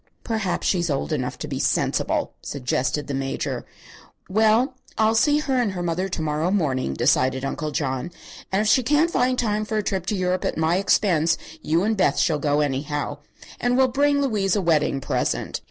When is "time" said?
9.37-9.63